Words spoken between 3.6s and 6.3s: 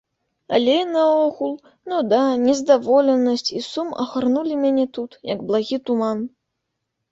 і сум агарнулі мяне тут, як благі туман.